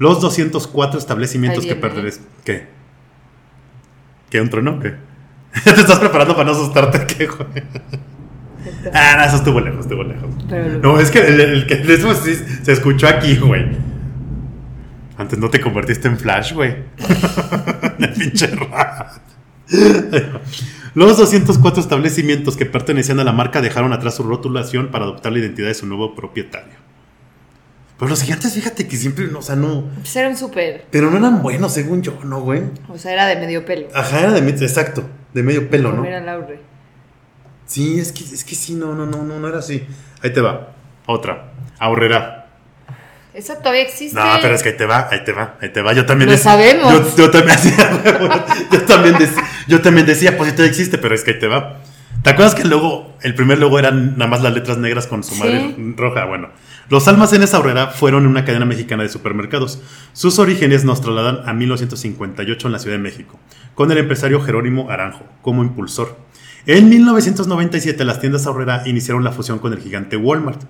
[0.00, 1.80] Los 204 establecimientos que viene.
[1.82, 2.24] pertenecen...
[2.42, 2.66] ¿Qué?
[4.30, 4.40] ¿Qué?
[4.40, 4.80] ¿Un trueno?
[4.80, 4.94] ¿Qué?
[5.62, 7.06] ¿Te estás preparando para no asustarte?
[7.14, 7.62] ¿Qué, güey?
[8.94, 10.30] Ah, no, eso estuvo lejos, estuvo lejos.
[10.82, 13.66] No, es que el, el que eso sí se escuchó aquí, güey.
[15.18, 16.76] Antes no te convertiste en Flash, güey.
[17.98, 19.20] El pinche rat.
[20.94, 25.40] Los 204 establecimientos que pertenecían a la marca dejaron atrás su rotulación para adoptar la
[25.40, 26.89] identidad de su nuevo propietario.
[28.00, 29.84] Pero los gigantes, fíjate que siempre, o sea, no.
[29.94, 30.86] Pues era un súper.
[30.90, 32.62] Pero no eran buenos, según yo, ¿no, güey?
[32.88, 33.86] O sea, era de medio pelo.
[33.94, 36.00] Ajá, era de medio, exacto, de medio pelo, ¿no?
[36.02, 36.60] Mira Laure.
[37.66, 39.86] Sí, es que, es que sí, no, no, no, no, no era así.
[40.22, 40.72] Ahí te va.
[41.06, 41.52] Otra.
[41.78, 42.48] Ahorrera.
[43.32, 44.18] Eso todavía existe.
[44.18, 45.92] No, pero es que ahí te va, ahí te va, ahí te va.
[45.92, 47.16] Yo también Lo dec- sabemos.
[47.16, 47.58] Yo, yo también,
[48.72, 51.46] yo, también dec- yo también decía, pues sí todavía existe, pero es que ahí te
[51.46, 51.80] va.
[52.24, 55.22] ¿Te acuerdas que el logo, el primer logo eran nada más las letras negras con
[55.22, 55.40] su Sí.
[55.40, 56.24] madre roja?
[56.24, 56.48] Bueno,
[56.90, 59.80] los almacenes Aurrera fueron una cadena mexicana de supermercados.
[60.12, 63.38] Sus orígenes nos trasladan a 1958 en la Ciudad de México,
[63.76, 66.18] con el empresario Jerónimo Aranjo como impulsor.
[66.66, 70.62] En 1997 las tiendas Aurrera iniciaron la fusión con el gigante Walmart.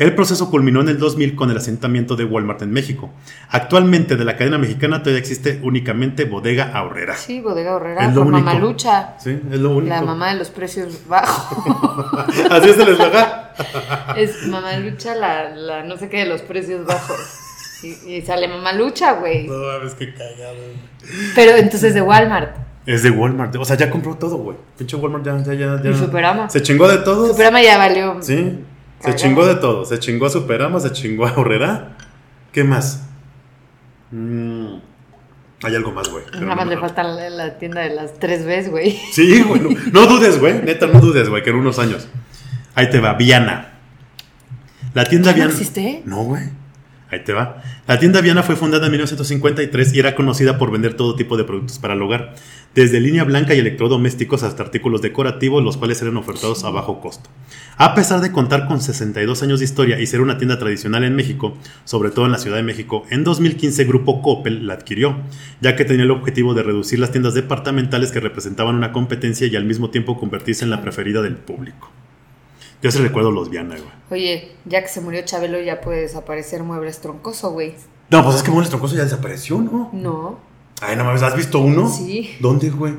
[0.00, 3.10] El proceso culminó en el 2000 con el asentamiento de Walmart en México.
[3.50, 7.14] Actualmente de la cadena mexicana todavía existe únicamente Bodega Aurrera.
[7.16, 8.30] Sí, Bodega Horrera Es lo con.
[8.30, 9.16] Mamalucha.
[9.18, 9.94] Sí, es lo único.
[9.94, 11.66] La mamá de los precios bajos.
[12.50, 13.28] Así es el eslogan.
[14.16, 17.20] es Mamalucha la, la no sé qué de los precios bajos.
[17.82, 19.48] Y, y sale Mamalucha, güey.
[19.48, 20.62] No mames, qué cagado.
[21.34, 22.56] Pero entonces de Walmart.
[22.86, 23.54] Es de Walmart.
[23.56, 24.56] O sea, ya compró todo, güey.
[24.78, 25.82] Pinche Walmart ya, ya, ya.
[25.82, 25.90] ya.
[25.90, 26.48] Y Superama.
[26.48, 27.28] Se chingó de todo.
[27.28, 28.16] Superama ya valió.
[28.22, 28.64] Sí.
[29.00, 29.84] Se chingó de todo.
[29.84, 31.96] Se chingó a Superama, se chingó a Aurrera.
[32.52, 33.06] ¿Qué más?
[34.10, 34.74] Mm,
[35.62, 36.24] Hay algo más, güey.
[36.40, 38.98] Nada más le falta la, la tienda de las tres veces, güey.
[39.12, 39.60] Sí, güey.
[39.60, 40.62] No, no dudes, güey.
[40.62, 42.08] Neta, no dudes, güey, que en unos años.
[42.74, 43.74] Ahí te va, Viana.
[44.94, 45.52] La tienda ¿Ya no Viana.
[45.52, 46.02] existe?
[46.04, 46.42] No, güey.
[47.10, 47.62] Ahí te va.
[47.86, 51.44] La tienda Viana fue fundada en 1953 y era conocida por vender todo tipo de
[51.44, 52.34] productos para el hogar,
[52.74, 57.28] desde línea blanca y electrodomésticos hasta artículos decorativos, los cuales eran ofertados a bajo costo.
[57.76, 61.16] A pesar de contar con 62 años de historia y ser una tienda tradicional en
[61.16, 65.16] México, sobre todo en la Ciudad de México, en 2015 Grupo Coppel la adquirió,
[65.60, 69.56] ya que tenía el objetivo de reducir las tiendas departamentales que representaban una competencia y
[69.56, 71.90] al mismo tiempo convertirse en la preferida del público.
[72.82, 74.22] Yo se recuerdo los Viana, güey.
[74.22, 77.74] Oye, ya que se murió Chabelo, ya puede desaparecer Muebles Troncoso, güey.
[78.08, 79.90] No, pues es que Muebles Troncoso ya desapareció, ¿no?
[79.92, 80.40] No,
[80.80, 81.88] Ay, no mames, ¿has visto uno?
[81.88, 82.36] Sí.
[82.40, 82.94] ¿Dónde, güey?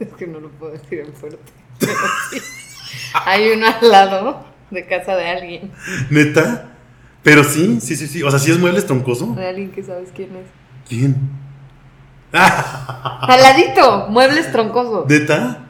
[0.00, 1.38] es que no lo puedo decir en fuerte.
[1.78, 1.92] Pero
[2.30, 2.38] sí.
[3.26, 5.72] Hay uno al lado de casa de alguien.
[6.10, 6.72] ¿Neta?
[7.22, 8.22] Pero sí, sí, sí, sí.
[8.22, 9.34] O sea, sí es Muebles Troncoso.
[9.34, 10.46] De alguien que sabes quién es.
[10.88, 11.16] ¿Quién?
[12.32, 15.04] Ah, Al ladito, Muebles Troncoso.
[15.08, 15.66] ¿Neta?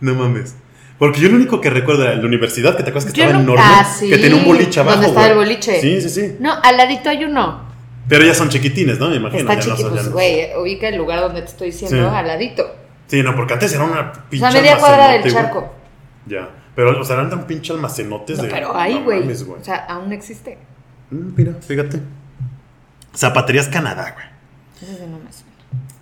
[0.00, 0.54] No mames.
[0.98, 3.42] Porque yo lo único que recuerdo era la universidad, que te acuerdas que Yo estaba
[3.42, 3.64] no- enorme.
[3.66, 4.96] ah, sí, Que tenía un boliche abajo.
[4.96, 5.38] donde estaba güey.
[5.40, 5.80] el boliche.
[5.80, 6.36] Sí, sí, sí.
[6.38, 7.63] No, al ladito hay uno.
[8.08, 9.08] Pero ya son chiquitines, ¿no?
[9.08, 9.40] Me imagino.
[9.50, 12.10] Está ya no son- ya pues, no- güey, ubica el lugar donde te estoy diciendo,
[12.10, 12.16] Sí.
[12.16, 12.74] al ladito.
[13.06, 15.32] Sí, no, porque antes era una O pinche sea, media cuadra del güey.
[15.32, 15.74] charco.
[16.26, 16.48] Ya.
[16.74, 18.50] Pero, o sea, eran tan pinche almacenotes No, de.
[18.50, 19.22] pero ahí, güey.
[19.30, 20.58] o sea, aún existe.
[21.10, 22.00] Mm, Mira, fíjate.
[23.16, 24.26] Zapaterías Canadá, güey.
[25.08, 25.52] No me suena.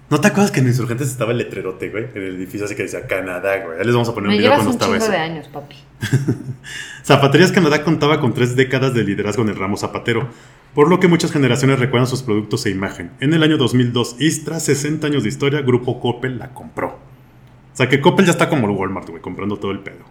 [0.09, 2.05] ¿No te acuerdas que en Insurgentes estaba el letrerote, güey?
[2.15, 3.79] En el edificio así que decía Canadá, güey.
[3.79, 5.11] Ahí les vamos a poner Me un video cuando un estaba eso.
[5.11, 5.77] de años, papi.
[7.05, 10.29] Zapaterías Canadá contaba con tres décadas de liderazgo en el ramo zapatero,
[10.75, 13.11] por lo que muchas generaciones recuerdan sus productos e imagen.
[13.21, 16.89] En el año 2002, y tras 60 años de historia, Grupo Coppel la compró.
[16.89, 20.05] O sea que Coppel ya está como el Walmart, güey, comprando todo el pedo.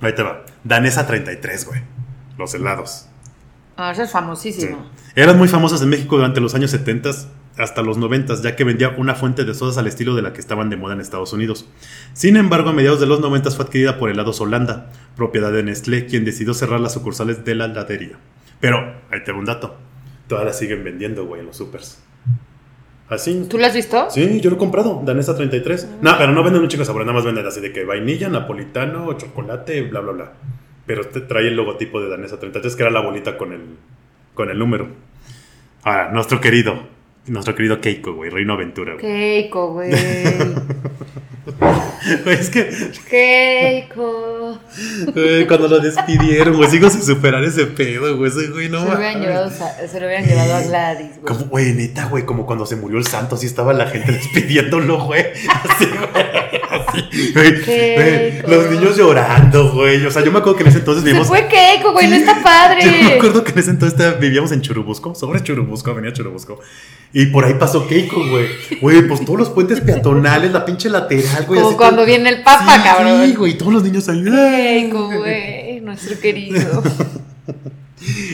[0.00, 0.44] Ahí te va.
[0.64, 1.80] Danesa 33, güey.
[2.38, 3.06] Los helados.
[3.76, 4.12] Ah, ese es Sí.
[4.12, 4.86] famosísimo.
[5.14, 7.10] Eran muy famosas en México durante los años 70
[7.58, 10.40] hasta los 90, ya que vendía una fuente de sodas al estilo de la que
[10.40, 11.68] estaban de moda en Estados Unidos.
[12.14, 16.06] Sin embargo, a mediados de los 90 fue adquirida por Helados Holanda, propiedad de Nestlé,
[16.06, 18.18] quien decidió cerrar las sucursales de la heladería.
[18.62, 19.74] Pero, ahí te un dato.
[20.28, 22.00] Todas las siguen vendiendo, güey, en los supers.
[23.08, 23.44] Así.
[23.50, 24.08] ¿Tú lo has visto?
[24.08, 25.96] Sí, yo lo he comprado, Danesa 33.
[26.00, 29.12] No, pero no venden un chico sabor, nada más venden así de que vainilla, napolitano,
[29.14, 30.32] chocolate, bla, bla, bla.
[30.86, 33.62] Pero te trae el logotipo de Danesa 33, que era la bolita con el,
[34.34, 34.86] con el número.
[35.82, 36.84] Ahora, nuestro querido,
[37.26, 38.94] nuestro querido Keiko, güey, Reino Aventura.
[38.94, 39.04] güey.
[39.04, 39.90] Keiko, güey.
[42.24, 42.70] Güey, es que
[43.08, 44.58] Keiko.
[45.14, 48.88] güey, cuando lo despidieron, güey, sigo sin superar ese pedo, güey, ese güey, no se,
[48.88, 51.24] lo hubieran llevado, se lo hubieran llevado a Gladys, güey.
[51.24, 55.04] Como, güey, neta, güey, como cuando se murió el santo, así estaba la gente despidiéndolo,
[55.04, 55.26] güey.
[55.48, 56.28] Así, güey,
[56.70, 58.48] así, güey, Keiko.
[58.50, 60.04] Los niños llorando, güey.
[60.06, 61.28] O sea, yo me acuerdo que en ese entonces Se vivimos.
[61.28, 63.14] fue Keiko, güey, no está Yo me padre.
[63.16, 66.60] acuerdo que en ese entonces vivíamos en Churubusco, sobre Churubusco, avenida Churubusco.
[67.14, 68.46] Y por ahí pasó Keiko, güey.
[68.80, 71.60] Güey, pues todos los puentes peatonales, la pinche lateral, güey.
[71.60, 73.26] Como así cuando viene el Papa, Sí, cabrón.
[73.26, 74.22] Sí, güey, todos los niños ahí.
[74.24, 76.82] Keiko, güey, nuestro querido.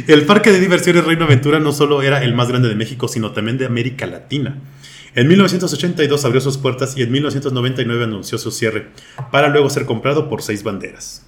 [0.06, 3.32] El parque de diversiones Reino Aventura no solo era el más grande de México, sino
[3.32, 4.58] también de América Latina.
[5.14, 8.88] En 1982 abrió sus puertas y en 1999 anunció su cierre,
[9.30, 11.26] para luego ser comprado por seis banderas.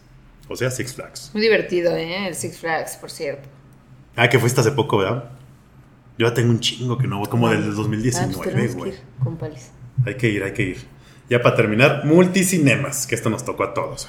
[0.49, 1.31] O sea, Six Flags.
[1.35, 2.29] Muy divertido, ¿eh?
[2.29, 3.49] El Six Flags, por cierto.
[4.17, 5.31] Ah, que fuiste hace poco, ¿verdad?
[6.19, 8.75] Yo ya tengo un chingo que no voy, como desde el Ah, pues 2019, tenemos
[8.75, 8.93] que güey.
[10.07, 10.79] Hay que ir, hay que ir.
[11.31, 14.09] Ya para terminar, Multicinemas, que esto nos tocó a todos.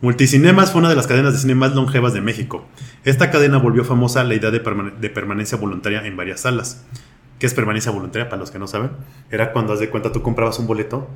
[0.00, 2.64] Multicinemas fue una de las cadenas de cine más longevas de México.
[3.04, 6.82] Esta cadena volvió famosa la idea de, permane- de permanencia voluntaria en varias salas.
[7.38, 8.28] ¿Qué es permanencia voluntaria?
[8.28, 8.90] Para los que no saben,
[9.30, 11.08] era cuando, haz de cuenta, tú comprabas un boleto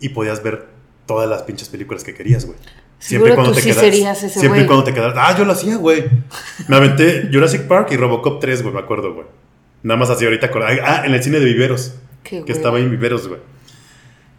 [0.00, 0.66] y podías ver
[1.06, 2.58] todas las pinches películas que querías, güey.
[2.98, 4.66] Seguro tú sí serías ese Siempre y güey.
[4.66, 5.14] cuando te quedaras.
[5.18, 6.04] Ah, yo lo hacía, güey.
[6.68, 9.26] Me aventé Jurassic Park y Robocop 3, güey, me acuerdo, güey.
[9.82, 10.50] Nada más así ahorita.
[10.82, 11.96] Ah, en el cine de Viveros.
[12.22, 12.52] Qué que hueva.
[12.54, 13.40] estaba ahí en Viveros, güey.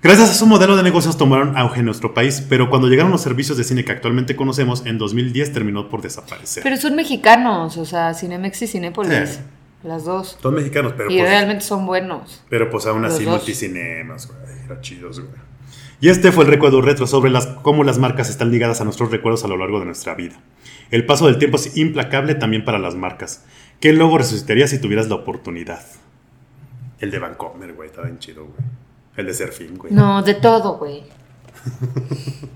[0.05, 3.21] Gracias a su modelo de negocios tomaron auge en nuestro país, pero cuando llegaron los
[3.21, 6.61] servicios de cine que actualmente conocemos, en 2010 terminó por desaparecer.
[6.61, 9.29] Pero son mexicanos, o sea, Cinemex y Cinépolis.
[9.29, 9.39] Sí.
[9.81, 10.37] Las dos.
[10.39, 12.43] Son mexicanos, pero y pues, realmente son buenos.
[12.49, 14.39] pero pues aún así multicinemas, güey.
[14.65, 15.33] Eran chidos, güey.
[15.99, 19.09] Y este fue el recuerdo retro sobre las, cómo las marcas están ligadas a nuestros
[19.09, 20.35] recuerdos a lo largo de nuestra vida.
[20.91, 23.43] El paso del tiempo es implacable también para las marcas.
[23.79, 25.83] ¿Qué logo resucitaría si tuvieras la oportunidad?
[26.99, 28.84] El de Vancomer, güey, estaba bien chido, güey.
[29.17, 29.93] El de Serfín, güey.
[29.93, 31.03] No, de todo, güey.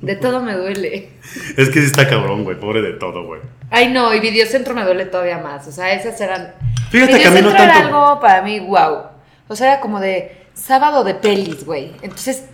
[0.02, 1.10] De todo me duele.
[1.58, 3.42] Es que sí está cabrón, güey, pobre de todo, güey.
[3.70, 5.68] Ay, no, y Videocentro me duele todavía más.
[5.68, 6.54] O sea, esas eran.
[6.92, 9.04] Fíjate que a mí no era algo para mí, wow.
[9.48, 11.92] O sea, era como de sábado de pelis, güey.
[12.02, 12.46] Entonces,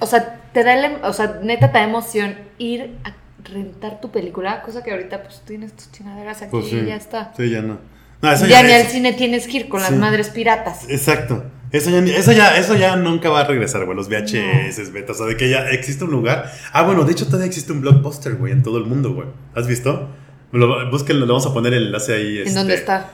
[0.00, 3.12] o sea, te da, el- o sea, neta te da emoción ir a
[3.50, 6.76] rentar tu película, cosa que ahorita pues tienes tus chingaderas aquí Pues sí.
[6.76, 7.32] y ya está.
[7.36, 7.78] Sí, ya no.
[8.20, 10.88] No, eso ya ni es- al cine tienes que ir con las madres piratas.
[10.88, 11.44] Exacto.
[11.70, 13.96] Eso ya, eso, ya, eso ya nunca va a regresar, güey.
[13.96, 15.12] Los VHS, beta.
[15.12, 16.50] O sea, de que ya existe un lugar.
[16.72, 19.28] Ah, bueno, de hecho todavía existe un blockbuster, güey, en todo el mundo, güey.
[19.54, 20.08] ¿Has visto?
[20.52, 22.38] Lo, búsquenlo, le vamos a poner el enlace ahí.
[22.38, 23.10] ¿En este, dónde está?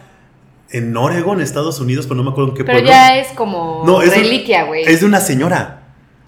[0.70, 2.90] En Oregon, Estados Unidos, pero no me acuerdo en qué Pero pueblo.
[2.90, 4.84] ya es como No, es reliquia, güey.
[4.84, 5.80] Es de una señora.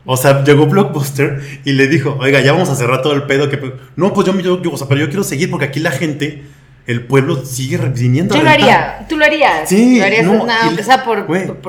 [0.04, 3.48] O sea, llegó Blockbuster y le dijo, oiga, ya vamos a cerrar todo el pedo.
[3.48, 3.72] Que...
[3.96, 6.44] No, pues yo, yo, yo- o sea, pero yo quiero seguir porque aquí la gente,
[6.86, 9.68] el pueblo sigue viniendo a Yo lo haría, tú lo harías.
[9.68, 11.26] Sí, lo harías no, nada, sea por,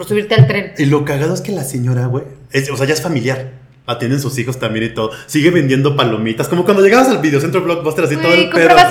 [0.08, 0.74] subirte al tren.
[0.78, 2.24] Y lo cagado es que la señora, güey,
[2.72, 3.52] o sea, ya es familiar.
[3.90, 5.12] Atienden sus hijos también y todo.
[5.28, 6.50] Sigue vendiendo palomitas.
[6.50, 8.68] Como cuando llegabas al videocentro Blockbuster, así todo Güey, el pedo.
[8.68, 8.90] comprabas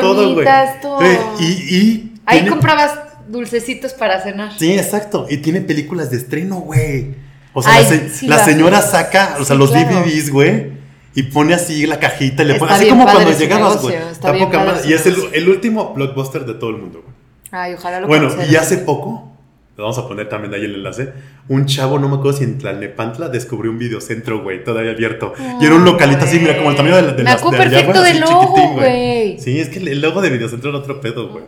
[0.00, 0.46] Todo, güey.
[0.46, 1.02] palomitas, todo.
[1.02, 2.98] Eh, y, y Ahí tiene- comprabas
[3.28, 4.52] dulcecitos para cenar.
[4.58, 5.26] Sí, exacto.
[5.28, 7.16] Y tiene películas de estreno, güey.
[7.52, 8.52] O sea, Ay, la, se- sí la lo hace.
[8.52, 10.00] señora saca, o sea, Sí, los claro.
[10.00, 10.72] DVDs, güey.
[11.14, 12.76] Y pone así la cajita y le Está pone.
[12.76, 13.94] Así como cuando llegabas, güey.
[13.96, 14.88] está Está poca madre.
[14.88, 17.14] Y es el, el último blockbuster de todo el mundo, güey.
[17.50, 19.32] Ay, ojalá lo Bueno, y hace poco,
[19.76, 21.12] le vamos a poner también ahí el enlace,
[21.48, 25.32] un chavo, no me acuerdo si en Tlalnepantla, descubrió un videocentro, güey, todavía abierto.
[25.60, 27.56] y era un localito así, mira, como el tamaño de, la- de Me las de
[27.56, 29.38] perfecto del logo, güey.
[29.40, 31.44] Sí, es que el logo de videocentro era otro pedo, güey.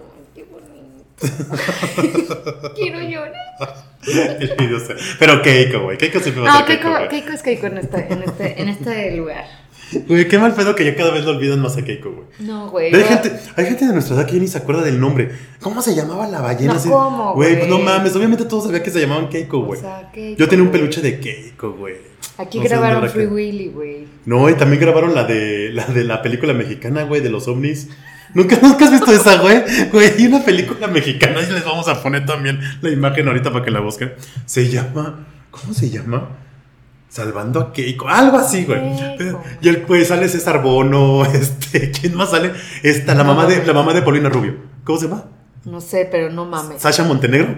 [2.75, 3.33] Quiero llorar.
[5.19, 7.09] Pero Keiko, güey, Keiko siempre va a No, ser Keiko, Keiko.
[7.11, 9.45] Keiko es Keiko en este, en este, en este lugar.
[10.07, 12.27] Güey, qué mal pedo que ya cada vez lo olvidan más a Keiko, güey.
[12.39, 12.95] No, güey.
[12.95, 15.33] Hay yo- gente, hay gente de nuestra edad que ya ni se acuerda del nombre.
[15.61, 16.75] ¿Cómo se llamaba la ballena?
[16.75, 17.69] No, ¿cómo, Güey, güey?
[17.69, 19.81] no mames, obviamente todos sabían que se llamaban Keiko, O güey.
[19.81, 21.97] sea, Keiko, Yo tenía un peluche de Keiko, güey.
[22.39, 24.07] Aquí No grabaron Free Willy, güey.
[24.25, 27.89] No, y también grabaron la de la de la película mexicana, güey, de los ovnis.
[28.35, 29.63] ¿Nunca, nunca has visto esa, güey?
[29.91, 33.65] Güey, hay una película mexicana y les vamos a poner también la imagen ahorita para
[33.65, 34.13] que la busquen.
[34.47, 36.29] Se llama, ¿cómo se llama?
[37.09, 38.81] Salvando a Keiko, algo así, güey.
[39.19, 39.43] Keiko.
[39.61, 42.53] Y el pues sale César Bono, este, ¿quién más sale?
[42.83, 44.57] Esta, la mamá de la mamá de Paulina Rubio.
[44.85, 45.25] ¿Cómo se llama?
[45.65, 46.81] No sé, pero no mames.
[46.81, 47.57] Sasha Montenegro.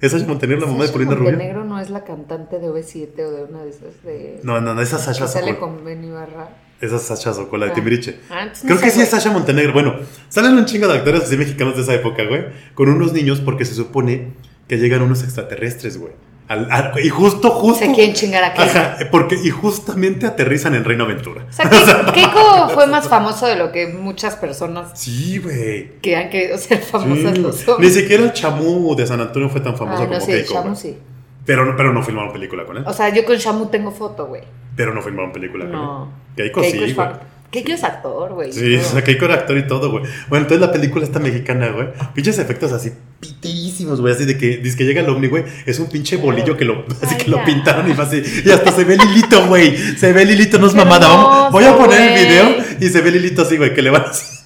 [0.00, 1.32] ¿Es Sasha Montenegro la mamá de Sasha Paulina Rubio?
[1.32, 4.40] Montenegro no es la cantante de OV7 o de una de esas de...
[4.42, 5.74] No, no, no, esa es Sasha sale Sokol.
[5.76, 6.48] con Benny Barra.
[6.80, 7.74] Esa es Sasha Sokol, la de Ah.
[7.74, 8.18] Timbiriche.
[8.30, 9.08] Ah, no Creo que sé, sí es.
[9.10, 9.72] Sasha Montenegro.
[9.72, 9.94] Bueno,
[10.28, 13.64] salen un chingo de actores así mexicanos de esa época, güey, con unos niños porque
[13.64, 14.32] se supone
[14.68, 16.12] que llegan unos extraterrestres, güey.
[16.48, 17.84] Al- al- y justo, justo.
[17.86, 18.70] Se quieren chingar a Keiko.
[18.78, 21.46] Ajá, porque, y justamente aterrizan en Reino Aventura.
[21.48, 26.00] O sea, Keiko, Keiko fue más famoso de lo que muchas personas Sí, güey.
[26.00, 27.64] que han querido ser famosas Sí.
[27.66, 30.32] lo Ni siquiera el Chamú de San Antonio fue tan famoso Ah, no como sé,
[30.32, 30.54] Keiko.
[30.54, 30.76] Shamu güey.
[30.82, 30.98] sí.
[31.44, 32.84] Pero, no- pero no filmaron película con él.
[32.86, 34.42] O sea, yo con Shamu tengo foto, güey.
[34.76, 36.12] Pero no filmaron película con No.
[36.36, 36.44] él.
[36.44, 37.08] Keiko, sí, es güey.
[37.50, 38.50] Keiko es actor, güey.
[38.50, 40.04] Sí, o sea, Keiko era actor y todo, güey.
[40.30, 41.88] Bueno, entonces la película está mexicana, güey.
[42.14, 44.14] Pinches efectos así piterísimos, güey.
[44.14, 45.44] Así de que, dice que llega el ovni, güey.
[45.66, 48.22] Es un pinche bolillo que lo, así Ay, que lo pintaron y así.
[48.44, 49.76] Y hasta se ve Lilito, güey.
[49.76, 51.08] Se ve Lilito, no es mamada.
[51.08, 54.02] Vamos- voy a poner el video y se ve Lilito así, güey, que le van
[54.08, 54.38] así.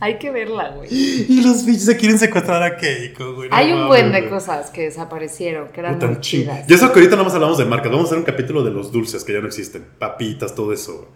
[0.00, 0.88] Hay que verla, güey.
[0.90, 3.48] Y los pinches se quieren secuestrar a Keiko, güey.
[3.50, 6.20] no Hay un buen de cosas que desaparecieron, que eran chingo.
[6.20, 6.68] chidas.
[6.68, 7.90] Y eso que ahorita nada más hablamos de marcas.
[7.92, 9.84] Vamos a hacer un capítulo de los dulces que ya no existen.
[9.98, 11.08] Papitas, todo eso.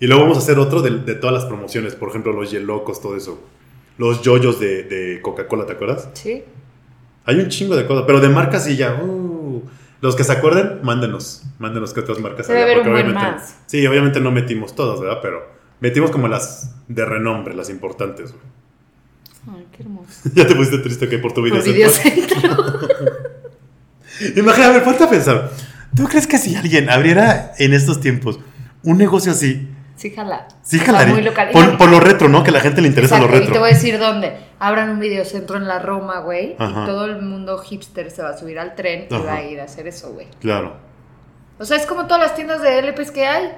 [0.00, 1.94] Y luego vamos a hacer otro de, de todas las promociones.
[1.94, 3.40] Por ejemplo, los yelocos, todo eso.
[3.98, 6.08] Los yoyos de, de Coca-Cola, ¿te acuerdas?
[6.14, 6.42] Sí.
[7.24, 8.04] Hay un chingo de cosas.
[8.06, 8.94] Pero de marcas sí ya.
[9.00, 9.62] uh.
[10.00, 11.44] los que se acuerden, mándenos.
[11.60, 13.56] Mándenos qué otras marcas Debe había, haber un buen más.
[13.66, 15.20] Sí, obviamente no metimos todas, ¿verdad?
[15.22, 15.46] Pero
[15.82, 18.32] metimos como las de renombre, las importantes.
[18.32, 18.44] güey.
[19.58, 20.08] Ay, qué hermoso.
[20.34, 21.58] ya te pusiste triste que por tu video.
[21.62, 22.80] Por videocentro.
[24.36, 25.50] Imagina, a ver, ponte a pensar.
[25.94, 28.38] ¿Tú crees que si alguien abriera en estos tiempos
[28.82, 30.48] un negocio así, Sí, jala.
[30.62, 31.12] sí jalaría?
[31.14, 31.50] muy local.
[31.52, 32.42] Por, por lo retro, ¿no?
[32.42, 33.60] Que a la gente le interesa Exacto, lo Y te retro.
[33.60, 34.36] voy a decir dónde.
[34.58, 36.52] Abran un videocentro en la Roma, güey.
[36.52, 39.60] Y todo el mundo hipster se va a subir al tren y va a ir
[39.60, 40.26] a hacer eso, güey.
[40.40, 40.76] Claro.
[41.58, 43.52] O sea, es como todas las tiendas de LPs que hay.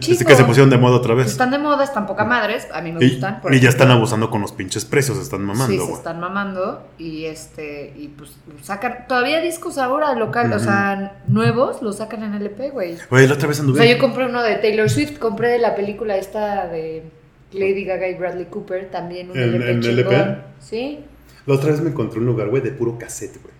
[0.00, 1.26] Sí, que se pusieron de moda otra vez.
[1.28, 2.68] Están de moda, están poca madres.
[2.72, 3.40] A mí me Y, gustan.
[3.50, 5.92] y ya están abusando con los pinches precios, están Sí, mamando, se güey.
[5.94, 11.96] están mamando y este y pues sacan todavía discos ahora local, o sea, nuevos los
[11.96, 12.96] sacan en LP, güey.
[13.10, 13.78] Güey, la otra vez O anduve.
[13.82, 17.04] sea, yo compré uno de Taylor Swift, compré de la película esta de
[17.52, 19.84] Lady Gaga y Bradley Cooper, también un ¿En- LP en.
[19.84, 20.36] LP?
[20.60, 21.04] Sí.
[21.46, 23.52] La otra vez me encontré un lugar, güey, de puro cassette, güey.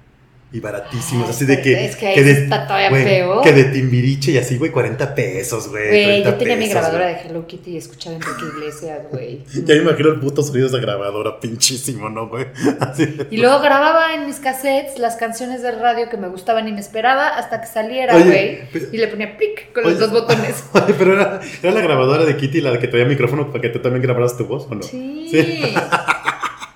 [0.54, 1.86] Y baratísimos, así de que.
[1.86, 3.42] Es que ahí de, está todavía güey, peor.
[3.42, 5.88] Que de Timbiriche y así, güey, 40 pesos, güey.
[5.88, 7.14] Güey, 30 yo tenía mi grabadora güey.
[7.22, 9.40] de Hello Kitty y escuchaba Enrique Iglesias, güey.
[9.64, 12.46] Ya me imagino el puto sonido de esa grabadora, pinchísimo, ¿no, güey?
[12.80, 13.16] Así.
[13.30, 16.80] Y luego grababa en mis cassettes las canciones del radio que me gustaban y me
[16.80, 18.58] esperaba hasta que saliera, Oye, güey.
[18.72, 20.64] pero- Y le ponía pic con los dos botones.
[20.74, 23.78] Oye, pero era, era la grabadora de Kitty la que traía micrófono para que tú
[23.78, 24.82] también grabaras tu voz, ¿o no?
[24.82, 25.62] Sí.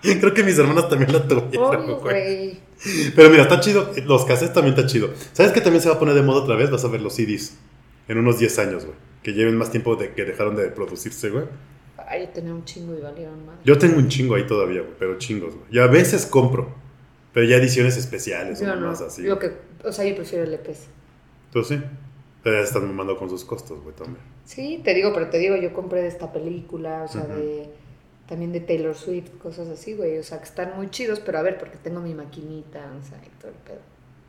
[0.02, 2.58] Creo que mis hermanas también la tuvieron, güey.
[3.14, 3.90] Pero mira, está chido.
[4.04, 5.10] Los cassettes también está chido.
[5.32, 6.70] ¿Sabes qué también se va a poner de moda otra vez?
[6.70, 7.56] Vas a ver los CDs.
[8.08, 8.96] En unos 10 años, güey.
[9.22, 11.44] Que lleven más tiempo de que dejaron de producirse, güey.
[11.96, 13.60] Ay, yo tenía un chingo y valieron madre.
[13.64, 14.92] Yo tengo un chingo ahí todavía, güey.
[14.98, 15.66] Pero chingos, güey.
[15.72, 16.72] Y a veces compro.
[17.32, 18.86] Pero ya ediciones especiales Yo o no.
[18.88, 19.22] más así.
[19.22, 19.52] Lo que,
[19.84, 20.86] o sea, yo prefiero el EPs.
[21.52, 21.80] Tú sí.
[22.42, 24.18] Pero ya están mamando con sus costos, güey, también.
[24.44, 27.68] Sí, te digo, pero te digo, yo compré de esta película, o sea, de
[28.28, 30.18] también de Taylor Swift, cosas así, güey.
[30.18, 33.18] O sea, que están muy chidos, pero a ver, porque tengo mi maquinita, o sea,
[33.24, 33.80] y todo el pedo.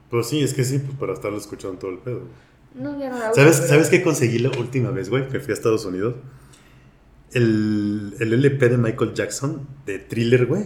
[0.10, 2.22] Pues sí, es que sí, pues para estarlo escuchando todo el pedo.
[2.76, 5.28] No, ya no la ¿Sabes, pero- ¿Sabes qué conseguí la última vez, güey?
[5.28, 6.16] Que fui a Estados Unidos.
[7.34, 10.66] El, el LP de Michael Jackson, de Thriller, güey.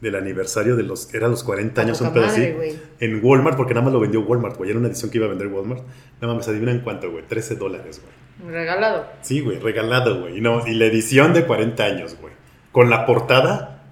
[0.00, 1.12] Del aniversario de los.
[1.12, 2.78] Era los 40 años, un güey.
[3.00, 4.70] En Walmart, porque nada más lo vendió Walmart, güey.
[4.70, 5.82] Era una edición que iba a vender Walmart.
[6.22, 7.26] Nada más, adivinan cuánto, güey.
[7.26, 8.50] 13 dólares, güey.
[8.50, 9.04] Regalado.
[9.20, 10.40] Sí, güey, regalado, güey.
[10.40, 12.32] No, y la edición de 40 años, güey.
[12.72, 13.82] Con la portada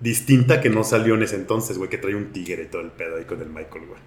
[0.00, 1.90] distinta que no salió en ese entonces, güey.
[1.90, 4.00] Que traía un tigre y todo el pedo ahí con el Michael, güey.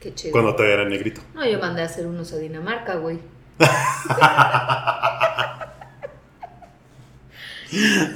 [0.00, 0.32] Qué chido.
[0.32, 1.20] Cuando todavía era negrito.
[1.34, 3.18] No, yo mandé a hacer unos a Dinamarca, güey.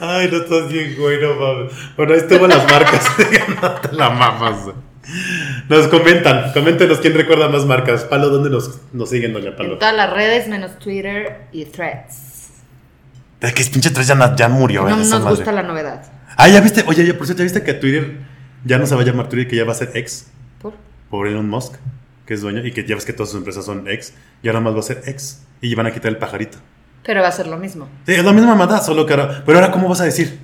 [0.00, 1.72] Ay, no estás bien, güey, no mames.
[1.96, 3.06] Bueno, ahí estuvo las marcas.
[3.62, 4.64] no te la mamas.
[4.64, 4.76] güey.
[5.68, 8.04] Nos comentan, coméntenos quién recuerda más marcas.
[8.04, 9.78] Palo, ¿dónde nos, nos siguen, doña En Palo?
[9.78, 12.27] todas las redes, menos Twitter y Threads.
[13.40, 15.36] Es que es pinche 3 ya, ya murió, No esa nos madre.
[15.36, 16.02] gusta la novedad.
[16.36, 18.18] Ah, ya viste, oye, ya, por cierto, ¿ya viste que Twitter
[18.64, 20.26] ya no se va a llamar Twitter, que ya va a ser X?
[20.60, 20.74] ¿Por?
[21.10, 21.74] Por Elon Musk,
[22.26, 24.14] que es dueño, y que ya ves que todas sus empresas son X.
[24.42, 25.42] Y ahora más va a ser X.
[25.60, 26.58] Y van a quitar el pajarito.
[27.04, 27.88] Pero va a ser lo mismo.
[28.06, 29.42] Sí, es la misma mamada, solo que ahora.
[29.46, 30.38] Pero ahora, ¿cómo vas a decir?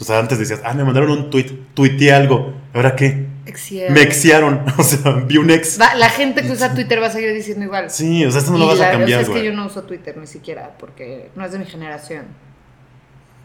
[0.00, 2.54] O sea, antes decías, ah, me mandaron un tweet, tuiteé algo.
[2.74, 3.26] ¿Ahora qué?
[3.44, 4.62] Me exiaron.
[4.78, 5.80] O sea, vi un ex.
[5.80, 7.90] Va- la gente que usa Twitter va a seguir diciendo igual.
[7.90, 9.52] Sí, o sea, esto no lo vas la- a o sea, cambiar, es que yo
[9.52, 12.26] no uso Twitter ni siquiera, porque no es de mi generación.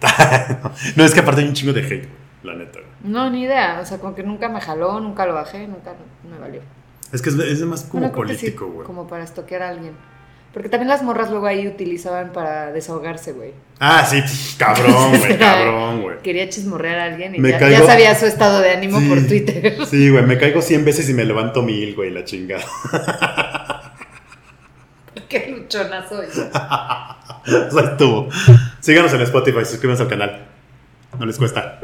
[0.96, 2.08] no, es que aparte hay un chingo de hate,
[2.44, 2.80] la neta.
[2.80, 2.92] güey.
[3.04, 3.80] No, ni idea.
[3.82, 5.94] O sea, como que nunca me jaló, nunca lo bajé, nunca
[6.30, 6.62] me valió.
[7.12, 8.86] Es que es, es más como Bueno, sí, político, güey.
[8.86, 9.94] como para estoquear a alguien.
[10.58, 13.52] Porque también las morras luego ahí utilizaban para desahogarse, güey.
[13.80, 14.24] Ah, sí,
[14.58, 16.18] cabrón, güey, cabrón, güey.
[16.24, 19.08] Quería chismorrear a alguien y Me ya, caigo- ya sabía su estado de ánimo Sí.
[19.08, 19.78] por Twitter.
[19.88, 22.64] Sí, güey, me caigo 100 veces y me levanto mil, güey, la chingada.
[25.30, 26.26] Qué luchona soy.
[26.32, 27.18] sea,
[27.92, 28.28] estuvo.
[28.80, 30.46] Síganos en Spotify, suscríbanse al canal.
[31.20, 31.80] No les cuesta.